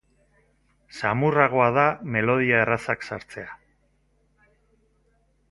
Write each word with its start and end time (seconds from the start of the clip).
Samurragoa 0.99 1.67
da 1.75 1.83
melodia 2.15 2.63
errazak 2.65 3.07
sartzea. 3.09 3.55